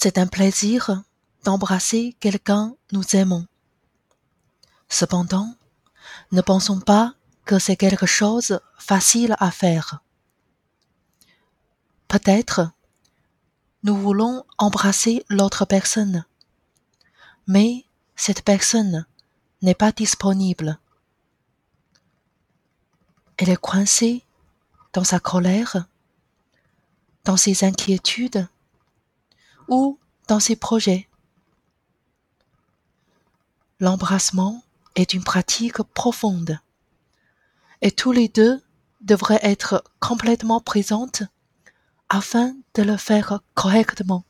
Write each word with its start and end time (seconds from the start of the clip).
C'est 0.00 0.16
un 0.16 0.28
plaisir 0.28 1.02
d'embrasser 1.42 2.14
quelqu'un 2.20 2.76
nous 2.92 3.02
aimons. 3.16 3.48
Cependant, 4.88 5.56
ne 6.30 6.40
pensons 6.40 6.78
pas 6.78 7.14
que 7.44 7.58
c'est 7.58 7.74
quelque 7.74 8.06
chose 8.06 8.60
facile 8.78 9.34
à 9.40 9.50
faire. 9.50 10.04
Peut-être 12.06 12.70
nous 13.82 13.96
voulons 13.96 14.44
embrasser 14.56 15.24
l'autre 15.28 15.64
personne, 15.64 16.24
mais 17.48 17.84
cette 18.14 18.42
personne 18.42 19.04
n'est 19.62 19.74
pas 19.74 19.90
disponible. 19.90 20.78
Elle 23.36 23.48
est 23.50 23.56
coincée 23.56 24.24
dans 24.92 25.02
sa 25.02 25.18
colère, 25.18 25.88
dans 27.24 27.36
ses 27.36 27.64
inquiétudes 27.64 28.48
ou 29.68 29.98
dans 30.26 30.40
ses 30.40 30.56
projets. 30.56 31.08
L'embrassement 33.80 34.62
est 34.96 35.14
une 35.14 35.22
pratique 35.22 35.82
profonde 35.94 36.58
et 37.80 37.92
tous 37.92 38.12
les 38.12 38.28
deux 38.28 38.60
devraient 39.00 39.40
être 39.42 39.84
complètement 40.00 40.60
présentes 40.60 41.22
afin 42.08 42.56
de 42.74 42.82
le 42.82 42.96
faire 42.96 43.40
correctement. 43.54 44.24